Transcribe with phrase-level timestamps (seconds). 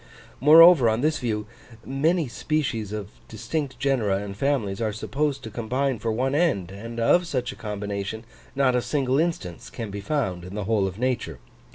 [0.39, 1.45] Moreover, on this view,
[1.85, 6.99] many species of distinct genera and families are supposed to combine for one end; and
[6.99, 8.23] of such a combination,
[8.55, 11.37] not a single instance can be found in the whole of nature.